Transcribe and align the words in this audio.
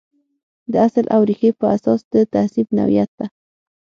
د 0.71 0.73
اصل 0.87 1.05
او 1.15 1.21
ریښې 1.29 1.49
په 1.59 1.65
اساس 1.75 1.99
د 2.11 2.13
تهذیب 2.33 2.67
نوعیت 2.77 3.09
ته. 3.17 3.25